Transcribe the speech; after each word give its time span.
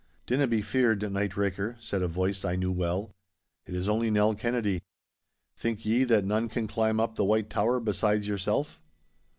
'Dinna 0.25 0.47
be 0.47 0.63
feared, 0.63 1.03
night 1.13 1.37
raker,' 1.37 1.77
said 1.79 2.01
a 2.01 2.07
voice 2.07 2.43
I 2.43 2.55
knew 2.55 2.71
well; 2.71 3.13
'it 3.67 3.75
is 3.75 3.87
only 3.87 4.09
Nell 4.09 4.33
Kennedy. 4.33 4.81
Think 5.55 5.85
ye 5.85 6.05
that 6.05 6.25
none 6.25 6.49
can 6.49 6.65
climb 6.67 6.99
up 6.99 7.13
the 7.15 7.23
W 7.23 7.43
hite 7.43 7.51
Tower 7.51 7.79
besides 7.79 8.27
yourself? 8.27 8.81